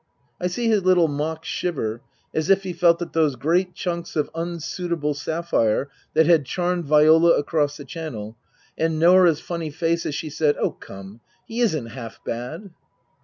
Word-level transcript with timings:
"I 0.41 0.47
see 0.47 0.67
his 0.67 0.83
little 0.83 1.07
mock 1.07 1.45
shiver 1.45 2.01
(as 2.33 2.49
if 2.49 2.63
he 2.63 2.73
felt 2.73 2.97
that 2.97 3.09
it 3.15 3.15
was 3.15 3.33
those 3.33 3.35
great 3.35 3.75
chunks 3.75 4.15
of 4.15 4.31
unsuitable 4.33 5.13
sapphire 5.13 5.91
that 6.15 6.25
had 6.25 6.43
charmed 6.43 6.85
Viola 6.85 7.37
across 7.37 7.77
the 7.77 7.85
Channel), 7.85 8.35
and 8.75 8.97
Norah's 8.97 9.41
funny 9.41 9.69
face 9.69 10.07
as 10.07 10.15
she 10.15 10.31
said," 10.31 10.55
Oh, 10.59 10.71
come, 10.71 11.21
he 11.45 11.61
isn't 11.61 11.85
half 11.85 12.19
bad." 12.25 12.71